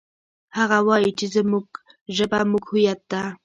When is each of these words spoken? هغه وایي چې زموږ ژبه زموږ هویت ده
هغه 0.57 0.77
وایي 0.87 1.11
چې 1.19 1.25
زموږ 1.35 1.65
ژبه 2.15 2.37
زموږ 2.43 2.63
هویت 2.69 2.99
ده 3.11 3.23